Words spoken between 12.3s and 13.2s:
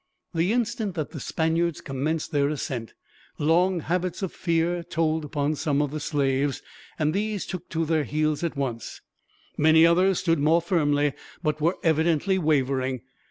wavering.